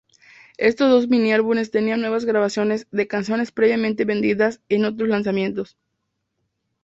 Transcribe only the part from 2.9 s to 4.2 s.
canciones previamente